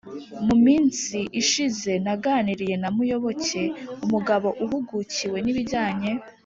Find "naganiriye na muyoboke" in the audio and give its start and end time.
2.05-3.63